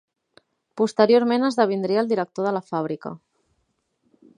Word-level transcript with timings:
Posteriorment 0.81 1.45
esdevindria 1.51 2.03
el 2.05 2.11
director 2.15 2.49
de 2.51 2.55
la 2.59 2.67
fàbrica. 2.73 3.17